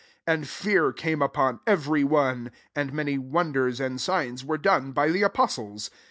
43 0.25 0.33
And 0.35 0.47
fear 0.49 0.91
came 0.93 1.21
upon 1.21 1.59
every 1.67 2.03
one; 2.03 2.49
and 2.75 2.91
many 2.91 3.19
wonders 3.19 3.79
and 3.79 4.01
signs 4.01 4.43
were 4.43 4.57
done 4.57 4.93
by 4.93 5.09
the 5.11 5.21
apostles. 5.21 5.91